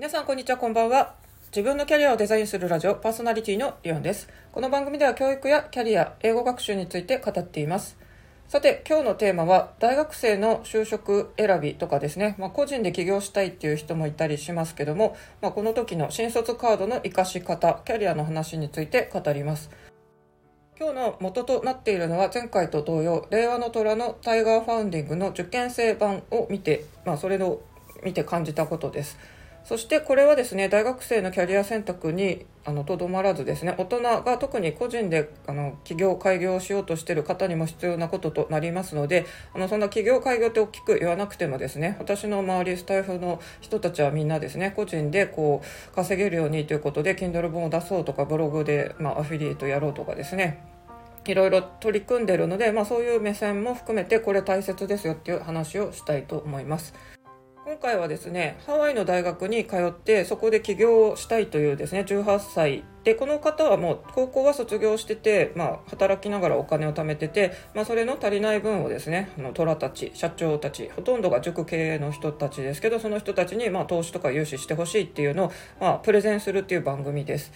[0.00, 1.14] 皆さんこんにちはこんばんは。
[1.48, 4.30] 自分のキャリアをデザインするラジオパーソナリティのリオンです。
[4.50, 7.98] この番組では教育やキャリア英語学習について語っています。
[8.48, 19.68] さて今日のテーマは大学生の就職選びとかですね、まあ、個人で起業したいっていう人もいたりしますけども、まあ、この時の新卒カードの活かし方キャリアの話について語ります。
[20.78, 27.60] 今日の元となっているのは前回と同様令和の虎のタイガーファンディングの受験生版を見て、まあ、それを
[28.02, 29.18] 見て感じたことです。
[29.64, 32.46] そしてこれはですね大学生のキャリア選択に
[32.86, 50.64] とどまらずですね大人が特に個人であの起業開業しようとしている方にも必要なこととなりますのであのそんな起業開業って大きく言わなくてもですね私の周りスタイフの人たちはみんなですね個人でこう稼げるようにということで Kindle 本を出そうとかブログで、まあ、アフィリエイトやろうとかですね
[51.26, 56.94] いろいろ取り組んでるので、まあ、そういう目線も含めてこれ大切ですよっていう話をしたいと思います。
[57.70, 77.52] 今回はですねハワイの大学に通ってそこで起業したいというですね18歳でこの方はもう高校は卒業してて、まあ、働きながらお金を貯めてて、まあ、それの足りない分をですねあの虎たち社長たちほとんどが塾経営の人たちですけどその人たちにまあ投資とか融資してほしいっていうのを、まあ、プレゼンするっていう番組です。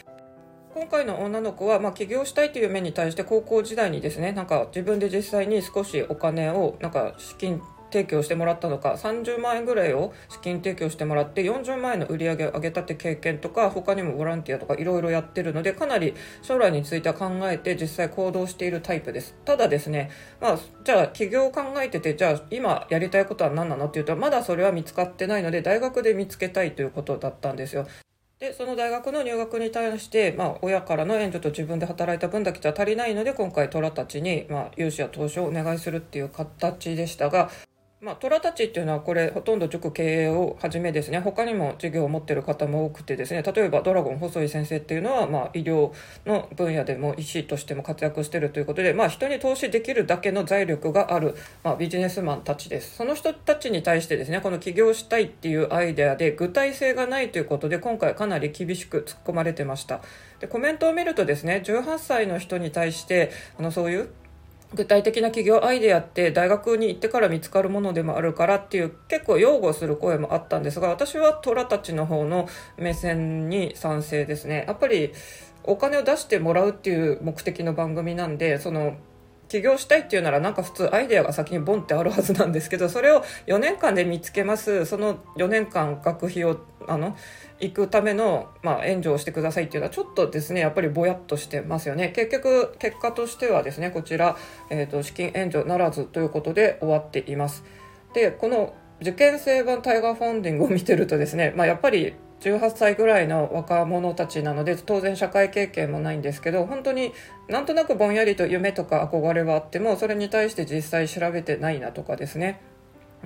[0.75, 7.61] 今回の女の子は、まあ、起業したいという面に対して高校時代にですねなんか自分で実際に少しお金をなんか資金
[7.95, 19.37] 提供してもらったのか30万円ぐらいを資金提供してもらって40万円の売り上げを上げたって経験とか他にもボランティアとかいろいろやってるのでかなり将来については考えて実際行動しているタイプです。
[19.45, 27.87] ただですねまあじゃあ起業を考えててじゃあ今やりたいことは何なのっていうとまだそれは見つかってないので大学で見つけたいということだったんですよ。
[28.41, 37.51] でその大学の入学に対して、まあ、親からの援助と自分で働いた分だけじゃ足りないので今回虎たちに、まあ、融資や投資をお願いするっていう形でしたが
[38.05, 41.21] まあ、虎たちっていうのはこれほとんど塾経営をはじめですね。
[41.21, 43.43] 他にも事業を持ってる方も多くてですね。
[43.43, 45.91] 例えばドラゴン細井先生っていうのは、まあ、医療
[46.27, 52.95] の分野でも医師としても活躍してるということで、まあ、人に投資できるだけの財力がある、まあ、ビジネスマンたちです。
[52.97, 60.03] その人たちに対してですねこの起業したいっていうアイデアで具体性がないということで今回かなり厳しく突っ込まれてました。
[60.41, 64.11] でコメントを見るとですね18歳の人に対してあのそういう
[64.75, 74.65] 具体的な企業アイデアって大学に行ってから見つかるものでもあるからっていう結構擁護する声もあったんですが私は虎たちの方の目線に賛成ですね。
[74.67, 75.13] やっぱり
[75.63, 78.97] お金を出してもらうっていう目的の番組なんでその
[79.49, 84.85] 起業したいっていうならなんか普通アイデアが先にボンってあるはずなんですけどそれを4年間で見つけます。
[84.87, 86.59] その4年間学費を
[86.89, 87.17] あの
[87.61, 92.11] 行くための、まあ、援助をしてくださいっていうのはちょっとですねやっぱりぼやっとしてますよね。
[92.11, 94.37] 結局結果としてはですねこちら、
[94.71, 97.65] えーと、資金援助ならずということで終わっています。
[98.15, 107.13] でこの受験生版タイガーファンディングを見てるとですね、まあ、やっぱり18歳ぐらいの若者たちなので当然社会経験もないんですけど本当に
[107.49, 112.61] なんとなくぼんやりと夢とか憧れはあってもそれに対して実際調べてないなとかですね、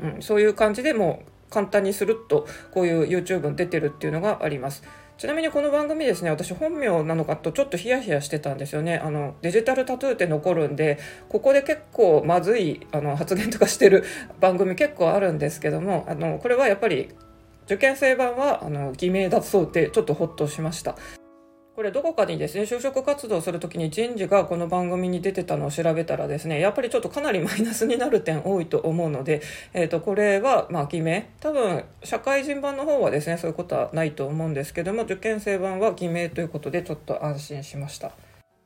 [0.01, 4.83] うん、そういう感じでも簡単にするっとこういう YouTube に出てるっていうのがあります。
[5.19, 8.99] ちなみにこの番組ですね、私本名なのかとちょっとヒヤヒヤしてたんですよね。
[8.99, 10.99] あの、デジタルタトゥーって残るんで、
[11.29, 14.05] ここで結構まずいあの発言とかしてる
[14.41, 17.09] 番組結構あるんですけども、あの、これはやっぱり
[17.69, 20.97] 受験生版はあの偽名だそうでちょっとホッとしました。
[21.78, 29.43] これどこかにですね就職活動する時に人事がこの番組に出てたのを調べたらですねやっぱりちょっとかなりマイナスになる点多いと思うので、
[29.75, 38.11] えー、とこれはまあ偽名多分社会人版の方はですねそういうことはないと思うんですけども受験生版は偽名ということでちょっと安心しました。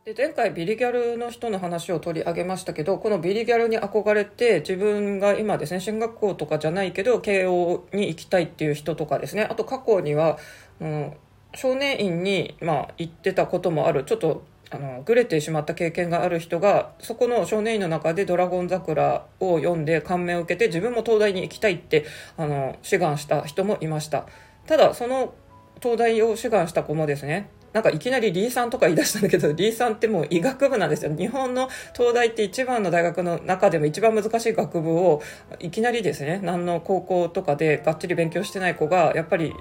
[0.06, 10.38] で前回ビリギャルの人の話を取り上げましたけどこのビリギャルに憧れて自分が今ですね進学校とかじゃないけど慶応に行きたいっていう人とかですねあと過去には、
[10.80, 11.12] うん、
[11.54, 22.06] 少年院に、まあ、行ってたこともあるちょっとあのぐれてしまった経験がある人がそこの少年院の中で「ドラゴン桜」を読んで感銘を受けて自分も東大に行きたいって
[22.38, 24.26] あの志願した人もいました
[24.66, 25.34] ただその
[25.82, 31.16] 東大を志願した子もですねなんかいきなりリーさんとか言い出したんだけど、リーさんってもう医学部なんですよ。
[31.16, 35.22] 日本の東大って一番の大学の中でも一番難しい学部を、
[35.58, 39.54] いきなりですね、何の高校とかでがっちり勉強してない子が、やっぱり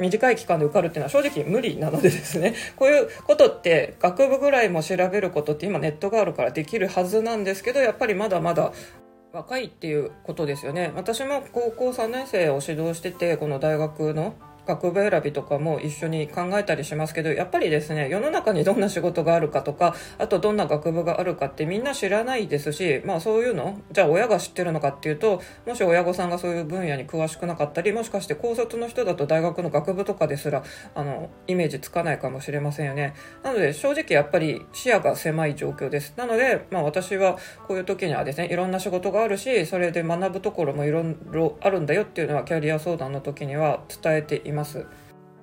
[0.00, 2.54] 短い期間で受かるっていうのは正直無理なのでですね。
[2.76, 8.72] こういうことって学部ぐらいも調べることって今ネットがあるからできるはずなんですけどやっぱりまだまだ
[9.32, 10.92] 若いっていうことですよね。
[10.94, 14.34] 私も高校3年生を指導しててこの大学の
[14.66, 30.62] 学部選びとかも一緒に考えたりしますけどやっぱりですね世の中にどんな仕事があるかとかあとどんな学部があるかってみんな知らないですし、まあ、そういうのじゃあ親が知ってるのかっていうともし親御さんがそういう分野に詳しくなかったりもしかして高卒の人だと大学の学部とかですら
[30.94, 37.36] あのイメージつかないかもしれませんよねなので正直やっぱり視野が狭い状況ですなので、まあ、私は
[37.68, 44.53] こういう時にはですねいろんな仕事があるしそれで学ぶところもいろいろあるんだよっていうのはキャリア相談の時には伝えています。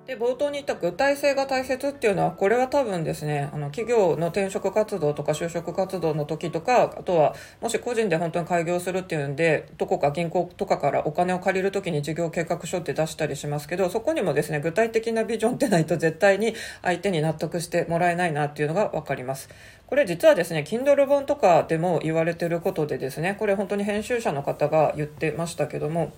[0.08, 19.50] で冒頭に言った具体性が大切っていうのはこれは多分ですねあの企業の転職活動とか就職活動の時とかあとはもし個人で本当に開業するっていうんでどこか銀行とかからお金を借りる時に事業計画書って出したりしますけどそこにもですね具体的なビジョンってないと絶対に相手に納得してもらえないなっていうのが分かります。
[19.86, 26.12] これ実はですね Kindle 本とかでも言われてることでですねこれ本当に編集者の方が言ってましたけども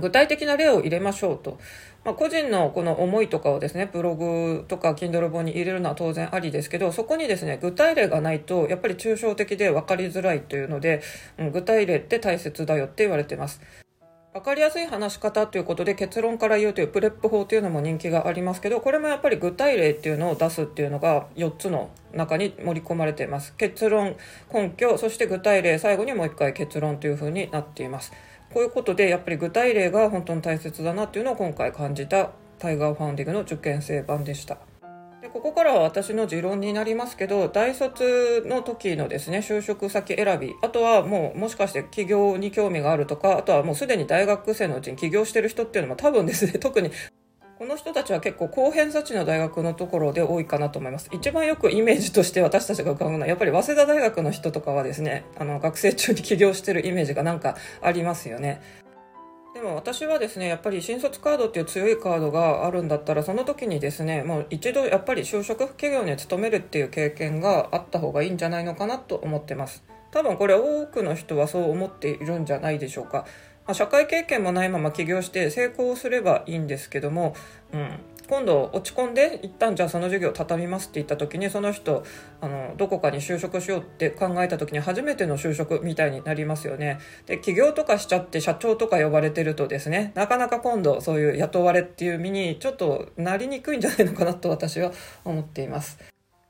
[0.00, 1.58] 具体的な例を入れましょうと。
[2.08, 11.02] まあ、個人のこの思いとかをですね、ブログとか Kindle 本に入れるのは当然ありですけど、そこにですね、具体例がないと、やっぱり抽象的で分かりづらいというので、
[11.36, 13.60] うん、具体例って大切だよって言われてます。
[14.32, 24.16] 分かりやすい話し方ということで結論から言うというプレップ法というのも人気がありますけどこれもやっぱり具体例っていうのを出すっていうのが4つの中に盛り込まれています結論
[24.52, 28.12] 根拠そして具体例最後にもう一回結論というふうになっています
[28.52, 34.58] こういうことでやっぱり具体例が本当に大切だなっていうのを今回感じたタイガーファンディングの受験生版でした。
[35.20, 46.92] でここからは私の持論になりますけど大卒の時のですね就職先選びあとはもうもしかして起業に興味があるとかあとはもうすでに大学生のうちに起業してる人っていうのも多分ですね特に
[47.58, 51.10] この人たちは結構高偏差値の大学のところで多いかなと思います。
[51.12, 58.62] 一番よくイメージとして私たちが伺うのは、やっぱり早稲田大学の人とかはですね、あの、学生中に起業してるイメージがなんかありますよね。
[59.54, 69.82] でも私はですね、やっぱり新卒カードっていう強いカードがあるんだったら、その時にですね、もう一度やっぱり就職企業に勤めるっていう経験があった方がいいんじゃないのかなと思ってます。
[70.12, 73.26] 多分これ多くの人はそう思っているんじゃないでしょうか。
[73.68, 77.34] まあ、社会経験もないまま起業して成功すればいいんですけども、
[77.74, 82.02] うん、今度落ち込んで一旦じゃあその授業畳みますって言った時にその人
[82.40, 86.98] あのどこかに就職しようって考えた時に初めての就職みたいになりますよね。
[87.26, 94.92] で起業とかしちゃって社長とか呼ばれてるとですねなかなか今度そういう雇われっていう身にちょっとなりにくいんじゃないのかなと私は
[95.26, 95.98] 思っています。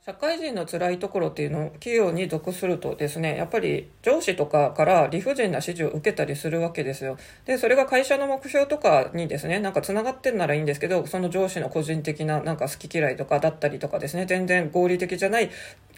[0.09, 7.19] 社会人の辛いところっていうのを企業に属するとですねやっぱり上司とかから理不尽な指示を受けたりするわけですよ。
[7.45, 15.51] でそれが会社の目標とかにですねなんかつながってんならいいんですけどその上司の個人的ななんか好き嫌いとかだったりとかですね全然合理的じゃない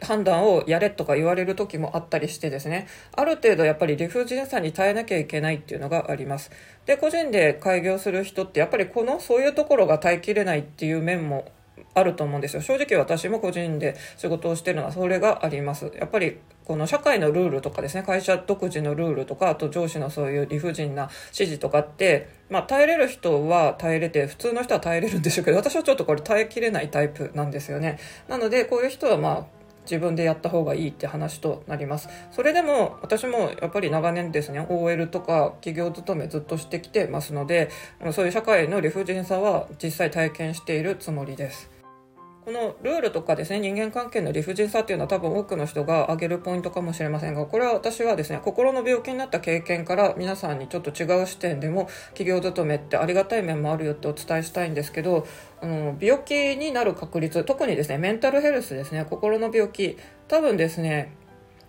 [0.02, 6.50] 判断をやれとか言われる時もあったりしてですねある程度やっぱり理不尽さに耐えなきゃいけないっていうのがあります。
[6.84, 11.44] で個人で開業する人ってやっぱりこのそういうところが耐えきれないっていう面も
[11.94, 12.62] あると思うんですよ。
[12.62, 15.90] 正直私も個人で仕事をしてるのはそれがあります。
[15.98, 18.02] やっぱりこの社会のルールとかですね。
[18.02, 27.98] 会社独自のルールとかあと上司のそういう理不尽な指示とかってまあ耐えれる人は耐えれて普通の人は耐えれるんでしょうけど私はちょっとこれ耐えきれないタイプなんですよね。
[28.28, 32.08] なのでこういう人はまあ自分でやった方がいいって話となります。
[32.30, 37.70] それでも私もやっぱり長年ですね OL とか企業勤めずっとしてきてますので
[38.12, 41.79] そういう社会の理不尽さは実際体験しているつもりです。
[42.44, 55.26] このルールとかですね人間関係の理不尽さっていうのは多分多くの人が挙げるポイントかもしれませんがこれは私はですね心の病気になった経験から皆さんにちょっと違う視点でも企業勤めってありがたい面もあるよってお伝えしたいんですけど
[55.60, 61.14] あの病気になる確率特にですねメンタルヘルスですね心の病気多分ですね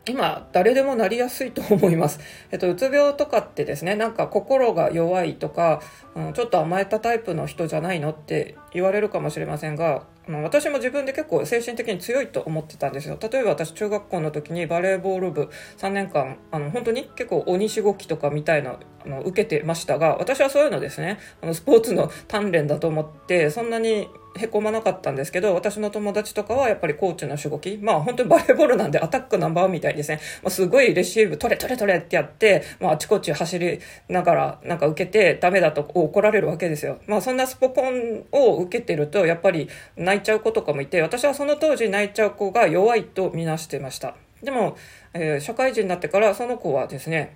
[0.07, 2.19] 今誰でもなりやすいと思います。
[2.49, 5.79] えっと、うつ病とかってですね、なんか心が弱いとか、
[6.15, 10.07] うん、ちょっと甘えたタイプの人じゃないのって言われるかもしれませんが、
[10.43, 13.17] 私も自分で結構精神的に強いと思ってたんですよ。
[13.21, 24.07] 例えば私中学校の時にバレーボール部3年間、あの本当に結構鬼しごきとかみたいなあの受けてましたが、私はそういうのですね、あのスポーツの鍛錬だと思って、そんなに
[24.37, 36.99] へこまなかったんですけど、私の友達とかはやっぱりコーチのしごき、まあ本当にバレーボールなんでアタックナンバーみたいですね、まあ、すごいレシーブ取れ取れ取れってやって、まああちこち走りながらなんか受けてダメだと怒られるわけですよ。
[37.07, 44.15] まあそんなスポコンを受けてるとやっぱり泣いちゃう子とかもいて、私はその当時泣いちゃう子が弱いとみなしてました。
[44.41, 44.75] でも、
[45.13, 47.35] えー、社会人になってからその子はですね、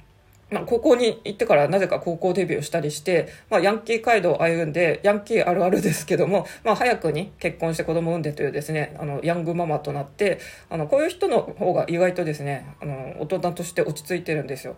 [0.51, 14.75] まあ、高校に行ってからなぜか高校デビューしたりして、まあ、ヤンキー街道を歩んで、ヤンキーあるあるですけども、まあ、早くに結婚して子供を産んでというですね、あの、ヤングママとなって、あの、こういう人の方が意外とですね、あの、大人として落ち着いてるんですよ。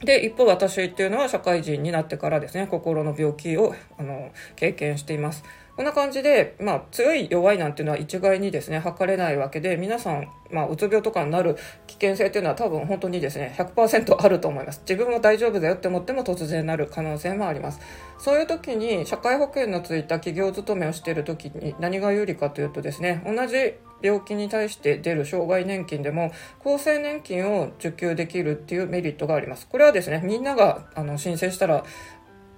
[0.00, 5.44] で、一方私っていうのは社会人になってからですね、心の病気を、あの、経験しています。
[5.76, 11.56] こんな感じで、まあ、強い弱いなんていうのは一概にですね、測れないわけで、皆さん、まあ、うつ病とかになる
[11.88, 14.82] 危険性っていうのは多分本当にですね、100%あると思います。
[14.88, 17.80] 自分は大丈夫だよって思っても突然なる可能性もあります。
[18.18, 29.66] そういう時に、社会保険のついた企業勤めをしている時に何が有利かというとですね、同じ病気に対して出る障害年金でも厚生年金を受給できるっていうメリットがあります。
[29.66, 31.84] これはですね、みんながあの申請したら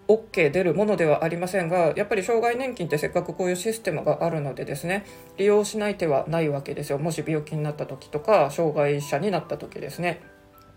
[0.09, 5.05] OK 出るものではありませんがやっぱり障害年金ってせっかくこういうシステムがあるのでですね
[5.37, 10.21] 利用しない手はないわけですよもし病気になった時とか障害者になった時ですね。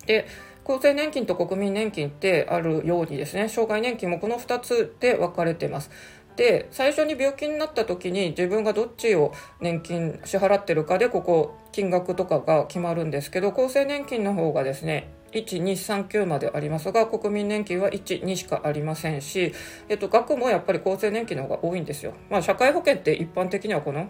[0.05, 0.25] で
[0.65, 5.89] 厚生年金と国民年金ってあるようにですね障害年金もこの2つで分かれてます。
[6.35, 19.53] で最初に病気になった時に自分がどっちを年金支払ってるかでここ金額とかが決まるんですけど厚生年金の方がですね1239までありますが国民年金は12しかありませんし、
[19.87, 22.13] えっと、額もやっぱり厚生年金の方が多いんですよ。
[22.29, 24.09] まあ、社会保険って一般的にはこの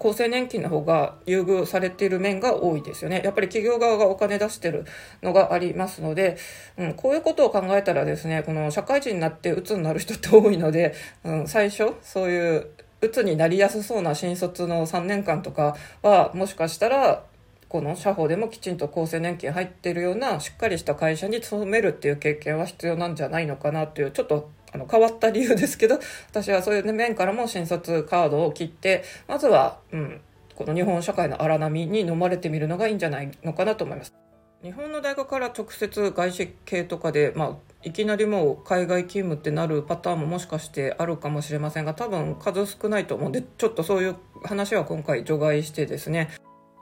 [0.00, 3.20] 厚生年金の方が優遇されている面が多いですよね。
[3.22, 4.86] やっぱり企業側がお金出してる
[5.22, 6.38] のがありますので、
[6.78, 12.70] うん、こういうことを考えたらですね、この社会人になって鬱になる人って多いので、うん、最初、そういう
[13.02, 17.24] 鬱になりやすそうな新卒の3年間とかは、もしかしたら
[17.70, 26.00] この社保でもきちんと厚生年金入ってるようなしっかりした会社に勤めるっていう経験は必要なんじゃないのかなっていうちょっとあの変わった理由ですけど
[26.30, 30.20] 私はそういう面からも新卒カードを切ってまずは、うん、
[30.56, 34.12] この日本社会の荒波に飲まれてみるのがいいんじゃないのかなと思います。
[34.64, 46.28] 日本の大学から直接外資系とかで、まあ、いきなりもう海外勤務ってなるパターンももしかしてあるかもしれませんが多分数少ないと思うんでちょっとそういう話は今回除外してですね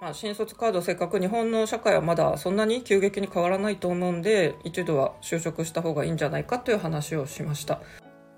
[0.00, 7.80] まあ、新卒カードせっかく日本の社会はまだそんなに急激に変わらないと思うんで一度は就職した方がいいんじゃないかという話をしました。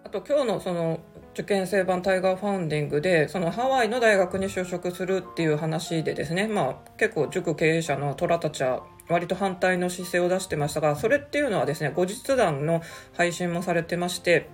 [0.05, 1.00] あと今日のその
[1.35, 12.83] 受験生版タイガーファンディングでそのハワイの大学に就職するっていう話でですね、まあ、結構塾経営者の虎たちは割と反対の姿勢を出してましたがそれっていうのはですね後日談の
[13.17, 14.49] 配信もされてまして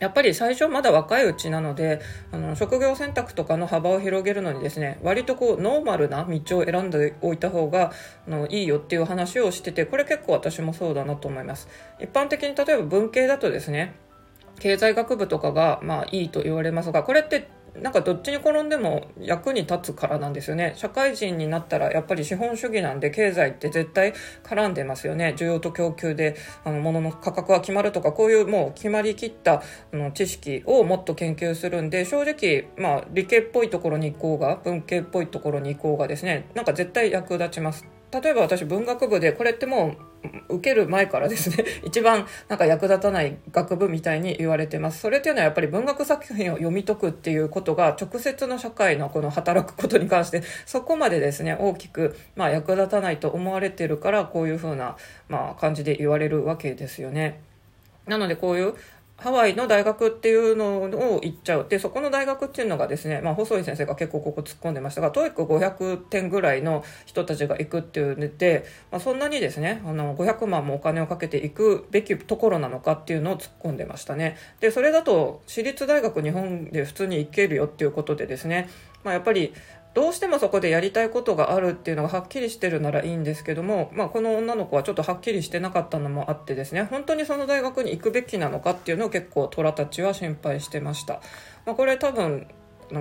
[0.00, 2.00] やっぱり最初まだ若いうちなので
[2.32, 7.92] あの職業選択とかの幅を広げるのにですね割とこうノーマルな道を選んでおいた方が
[8.26, 11.68] あのいいよっていう話をしててこれ結構私もそうだなと思います。
[12.00, 13.94] 一般的に例えば文系だとですね
[14.60, 17.48] 経済学部とかがまあいいと言われますがこれって
[17.80, 20.74] なんかどっちに転んでも役に立つからなんですよね。
[20.76, 24.14] 社会人になったらやっぱり資本主義なんで経済って絶対
[24.44, 25.34] 絡んでますよね。
[25.36, 29.62] 需要と供給であの物の価格が決まるとかこういうもう決まりきった
[29.92, 36.48] あの知識をもっと研究するんで正直まあ理系っぽいところに行こうが文系っぽいところに行こうがですね。
[36.54, 37.86] なんか絶対役立ちます。
[38.12, 40.13] 例えば私文学部でこれってもう
[40.48, 45.00] 受ける前からですね 一番なんか役立たない学部みたいに言われてます。
[45.00, 54.96] それっていうのはやっぱり文学作品を読み解くっていうことが直接の社会のこの働くことに関してそこまでですね大きくまあ役立たないと思われてるからこういうふうな
[55.28, 57.40] まあ感じで言われるわけですよね。
[58.06, 58.74] なのでこういう
[59.24, 61.66] ハワイの大学っていうのを行っちゃう。
[61.66, 74.36] で、そこの大学っていうのがですね、まあ、細井先生が結構ここ突っ込んでましたが、 TOEIC 500点ぐらいの人たちが行くっていうので、まあ、そんなにですね、あの、500万もお金をかけて行くべきところなのかっていうのを突っ込んでましたね。
[74.60, 78.68] で、それだと、私立大学日本で普通に行けるよっていうことでですね、
[79.04, 79.54] まあ、やっぱり、
[79.94, 91.20] どうしてもそこでやりたいことがあるっていうのがはっきりしてるならいいんですけども、まあ、この女の子はちょっとはっきりしてなかったのもあってですね本当にその大学に行くべきなのかっていうのを結構虎たちは心配してました、
[91.64, 92.48] まあ、これ多分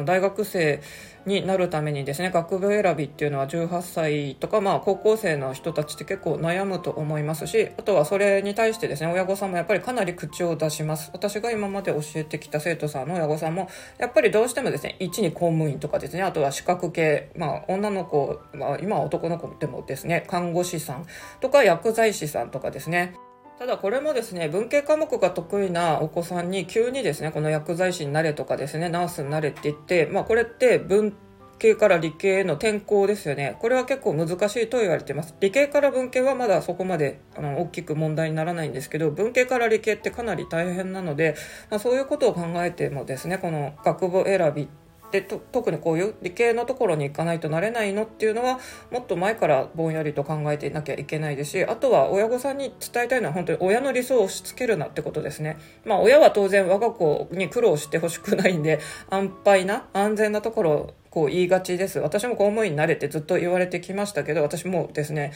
[0.06, 0.82] 大学生
[1.25, 11.10] になるためにですね学部選びっていうのは18歳とか、まあ、高校生の人たちって結構悩むと思いますしあとはそれに対してですね親御さんもやっぱりかなり口を出します。
[11.13, 21.06] 私が今まで教えてきた生徒さんの親御さんもやっぱりどうしてもですね1に公務員とかですねあとは資格系、まあ、女の子、まあ、今は男の子でもですね看護師さん
[21.40, 23.16] とか薬剤師さんとかですね。
[23.63, 31.15] ただこれもですね文系科目が得意なお子さんに急にですねこの薬剤師になれとかですねナースになれって言ってまあこれって文
[31.60, 33.55] 系から理系への転校ですよね。
[33.62, 35.34] これは結構難しいと言われてます。
[35.39, 41.38] 理系から文系はまだそこまであの大きく問題にならないんですけど文系から理系ってかなり大変なので、
[41.70, 44.83] まあ、そういうことを考えてもですねこの学部選びって
[45.13, 55.58] で特にこういう理系のところに行かないとなれないのっていうのはもっと前からぼんやりと考えていなきゃいけないですしあとは親御さんに伝えたいのは本当に親の理想を押し付けるなってことですね。
[55.86, 58.79] まあ親は当然我が子に苦労してほしくないんで
[59.12, 65.32] 安牌な安全なところをこう言いがちです私も公務員になれてずっと言われてきましたけど私もですね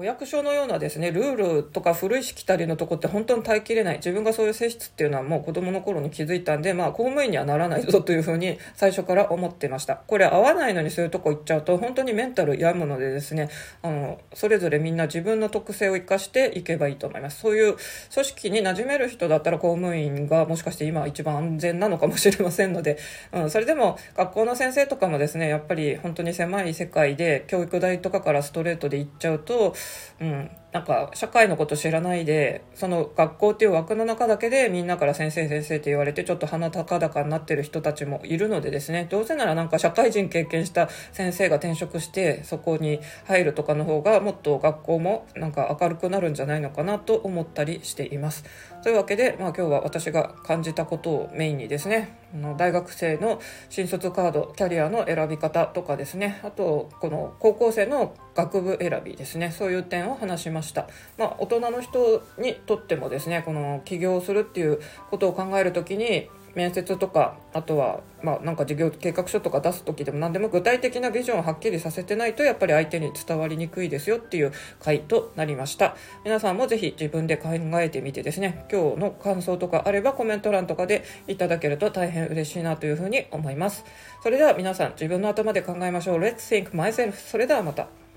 [0.00, 3.96] お役所のようなですねルールとか古いしきたりのとこって本当に耐えきれない。
[3.96, 9.96] 自分がそういう性質っていうのはもう子供の頃に気づいたんでまあ公務員にはならないぞというふうに最初から思ってました。
[9.96, 13.50] これ合わないのにそういうとこ行っちゃうと本当にメンタル病むのでですね
[13.82, 17.38] あのそれぞれみんな自分の特性を生かしていけばいいと思います。
[17.38, 17.76] そういう
[18.14, 22.96] 組織に馴染める人だったら公務員がもしかして今一番安全なのかもしれませんので、
[23.34, 29.74] うん、それでも学校の先生とかもですねやっぱり本当に狭い世界で教育大とかからストレートで行っちゃうと
[30.20, 48.44] うん、なんか社会のこと知らないでその学校っていう枠の中だけでみんなから先生先生って言われてちょっと鼻高々になってる人たちもいるのでですねどうせならなんか社会人経験した先生が転職してそこに入るとかの方がもっと学校もなんか明るくなるんじゃないのかなと思ったりしています。
[48.82, 52.16] というわけで、まあ、今日は私が感じたことをメインにですね
[52.56, 60.86] 大学生の新卒カードキャリアの選び方とかですねあとこの高校生の学部選びですねそういう点を話しました、
[61.16, 64.78] まあ、大人の人にとってもですねこの起業するっていう
[65.10, 75.96] ことを考える時に面接とかあとはまあなんか事業計画書とか出す時でも何でも具体的なビジョンをはっきりさせてないとやっぱり相手に伝わりにくいですよっていう回となりました。
[76.24, 77.48] 皆さんもぜひ自分で考
[77.80, 83.84] えてみてですね今日の感想とかあればコメント欄とかでいただけると大変嬉しいなというふうに思います。
[84.22, 86.18] それでは皆さん自分の頭で考えましょう。
[86.18, 88.09] Let's think myself それではまた。